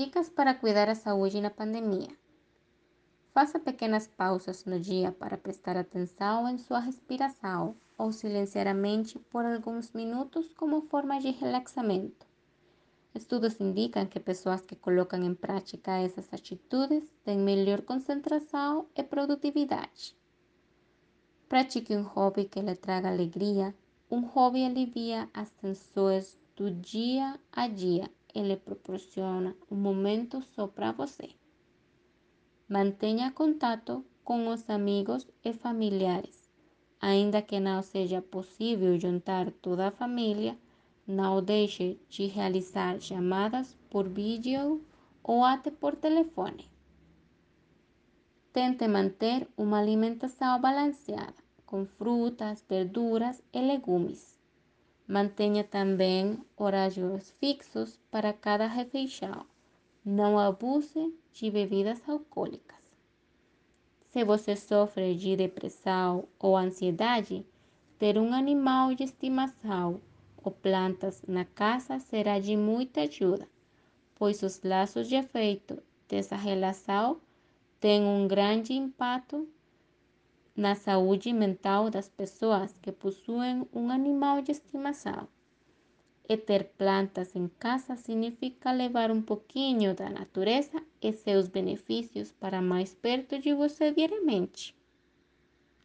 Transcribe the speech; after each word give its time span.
Dicas 0.00 0.30
para 0.30 0.54
cuidar 0.54 0.88
a 0.88 0.94
saúde 0.94 1.42
na 1.42 1.50
pandemia. 1.50 2.08
Faça 3.34 3.58
pequenas 3.58 4.08
pausas 4.08 4.64
no 4.64 4.80
dia 4.80 5.12
para 5.12 5.36
prestar 5.36 5.76
atenção 5.76 6.48
em 6.48 6.56
sua 6.56 6.78
respiração 6.78 7.76
ou 7.98 8.10
silenciar 8.10 8.66
a 8.66 8.72
mente 8.72 9.18
por 9.18 9.44
alguns 9.44 9.92
minutos 9.92 10.54
como 10.54 10.80
forma 10.80 11.20
de 11.20 11.30
relaxamento. 11.32 12.26
Estudos 13.14 13.60
indicam 13.60 14.06
que 14.06 14.18
pessoas 14.18 14.62
que 14.62 14.74
colocam 14.74 15.22
em 15.22 15.34
prática 15.34 15.98
essas 15.98 16.32
atitudes 16.32 17.04
têm 17.22 17.38
melhor 17.38 17.82
concentração 17.82 18.86
e 18.96 19.02
produtividade. 19.02 20.16
Pratique 21.46 21.94
um 21.94 22.04
hobby 22.04 22.46
que 22.46 22.62
lhe 22.62 22.74
traga 22.74 23.10
alegria. 23.10 23.74
Um 24.10 24.20
hobby 24.20 24.64
alivia 24.64 25.28
as 25.34 25.50
tensões 25.50 26.38
do 26.56 26.70
dia 26.70 27.38
a 27.52 27.68
dia 27.68 28.10
e 28.34 28.42
lhe 28.42 28.56
proporciona 28.56 29.56
um 29.70 29.76
momento 29.76 30.42
só 30.42 30.66
para 30.66 30.92
você. 30.92 31.30
Mantenha 32.68 33.30
contato 33.32 34.04
com 34.22 34.48
os 34.48 34.68
amigos 34.70 35.26
e 35.44 35.52
familiares. 35.52 36.48
Ainda 37.00 37.42
que 37.42 37.58
não 37.58 37.82
seja 37.82 38.22
possível 38.22 38.98
juntar 38.98 39.50
toda 39.50 39.88
a 39.88 39.90
família, 39.90 40.56
não 41.06 41.42
deixe 41.42 41.98
de 42.08 42.26
realizar 42.26 43.00
chamadas 43.00 43.76
por 43.88 44.08
vídeo 44.08 44.84
ou 45.22 45.44
até 45.44 45.70
por 45.70 45.96
telefone. 45.96 46.70
Tente 48.52 48.86
manter 48.86 49.48
uma 49.56 49.78
alimentação 49.78 50.60
balanceada, 50.60 51.42
com 51.64 51.86
frutas, 51.86 52.64
verduras 52.68 53.42
e 53.52 53.60
legumes. 53.60 54.39
Mantenha 55.10 55.64
também 55.64 56.38
horários 56.56 57.32
fixos 57.40 57.98
para 58.12 58.32
cada 58.32 58.68
refeição. 58.68 59.44
Não 60.04 60.38
abuse 60.38 61.12
de 61.32 61.50
bebidas 61.50 62.00
alcoólicas. 62.08 62.78
Se 64.12 64.22
você 64.22 64.54
sofre 64.54 65.16
de 65.16 65.34
depressão 65.34 66.28
ou 66.38 66.56
ansiedade, 66.56 67.44
ter 67.98 68.18
um 68.18 68.32
animal 68.32 68.94
de 68.94 69.02
estimação 69.02 70.00
ou 70.44 70.52
plantas 70.52 71.24
na 71.26 71.44
casa 71.44 71.98
será 71.98 72.38
de 72.38 72.56
muita 72.56 73.00
ajuda, 73.00 73.48
pois 74.14 74.44
os 74.44 74.62
laços 74.62 75.08
de 75.08 75.16
afeto 75.16 75.82
dessa 76.08 76.36
relação 76.36 77.20
têm 77.80 78.04
um 78.04 78.28
grande 78.28 78.74
impacto 78.74 79.48
na 80.60 80.74
saúde 80.74 81.32
mental 81.32 81.88
das 81.88 82.06
pessoas 82.06 82.76
que 82.82 82.92
possuem 82.92 83.66
um 83.72 83.90
animal 83.90 84.42
de 84.42 84.52
estimação. 84.52 85.26
E 86.28 86.36
ter 86.36 86.64
plantas 86.76 87.34
em 87.34 87.48
casa 87.48 87.96
significa 87.96 88.70
levar 88.70 89.10
um 89.10 89.22
pouquinho 89.22 89.94
da 89.94 90.10
natureza 90.10 90.84
e 91.00 91.14
seus 91.14 91.48
benefícios 91.48 92.30
para 92.30 92.60
mais 92.60 92.94
perto 92.94 93.38
de 93.38 93.54
você 93.54 93.90
diariamente. 93.90 94.76